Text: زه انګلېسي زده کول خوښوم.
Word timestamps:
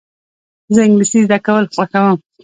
زه 0.73 0.79
انګلېسي 0.87 1.19
زده 1.25 1.37
کول 1.45 1.65
خوښوم. 1.73 2.17